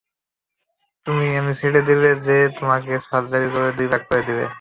আমি 1.39 1.53
ছেড়ে 1.59 1.81
দিলে 1.87 2.09
সে 2.25 2.37
তোমাকে 2.57 2.93
সার্জারি 3.07 3.47
করে 3.53 3.69
দুই 3.77 3.87
ভাগ 3.91 4.01
করে 4.09 4.21
দেবে। 4.27 4.45